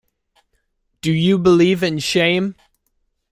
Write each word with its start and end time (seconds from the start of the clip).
Do 1.01 1.11
You 1.13 1.37
Believe 1.37 1.83
in 1.83 1.99
Shame? 1.99 2.55